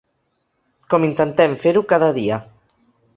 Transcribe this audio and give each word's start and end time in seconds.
Com 0.93 1.05
intentem 1.07 1.53
fer-ho 1.65 1.83
cada 1.91 2.09
dia. 2.17 2.41